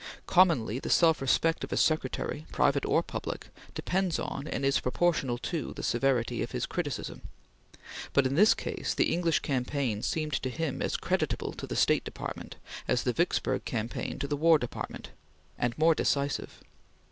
[0.25, 5.37] Commonly the self respect of a secretary, private or public, depends on, and is proportional
[5.37, 7.21] to, the severity of his criticism,
[8.11, 12.03] but in this case the English campaign seemed to him as creditable to the State
[12.03, 12.55] Department
[12.87, 15.09] as the Vicksburg campaign to the War Department,
[15.55, 16.63] and more decisive.